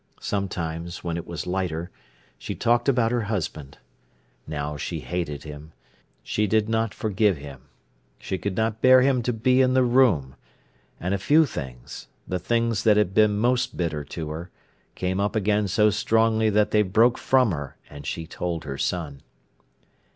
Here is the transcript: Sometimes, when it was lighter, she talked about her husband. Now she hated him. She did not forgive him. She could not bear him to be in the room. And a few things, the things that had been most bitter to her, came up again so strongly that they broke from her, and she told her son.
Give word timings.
Sometimes, 0.19 1.03
when 1.03 1.15
it 1.15 1.27
was 1.27 1.45
lighter, 1.45 1.91
she 2.39 2.55
talked 2.55 2.89
about 2.89 3.11
her 3.11 3.25
husband. 3.29 3.77
Now 4.47 4.75
she 4.75 5.01
hated 5.01 5.43
him. 5.43 5.73
She 6.23 6.47
did 6.47 6.67
not 6.67 6.91
forgive 6.91 7.37
him. 7.37 7.69
She 8.17 8.39
could 8.39 8.57
not 8.57 8.81
bear 8.81 9.03
him 9.03 9.21
to 9.21 9.31
be 9.31 9.61
in 9.61 9.75
the 9.75 9.83
room. 9.83 10.35
And 10.99 11.13
a 11.13 11.19
few 11.19 11.45
things, 11.45 12.07
the 12.27 12.39
things 12.39 12.83
that 12.83 12.97
had 12.97 13.13
been 13.13 13.37
most 13.37 13.77
bitter 13.77 14.03
to 14.05 14.31
her, 14.31 14.49
came 14.95 15.19
up 15.19 15.35
again 15.35 15.67
so 15.67 15.91
strongly 15.91 16.49
that 16.49 16.71
they 16.71 16.81
broke 16.81 17.19
from 17.19 17.51
her, 17.51 17.77
and 17.87 18.07
she 18.07 18.25
told 18.25 18.63
her 18.63 18.79
son. 18.79 19.21